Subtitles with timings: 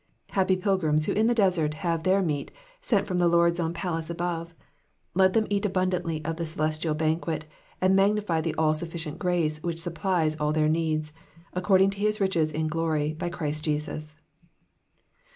[0.31, 2.49] Happy pilgrims who in the desert have their moat
[2.81, 4.55] sent from the Lord's own palace above;
[5.13, 7.45] let them eat abundantly of the celestial banquet,
[7.79, 11.13] and magnify the ull sudicient grace which supplies all their needs,
[11.53, 14.15] according to His riches in glory, by Christ Jesus.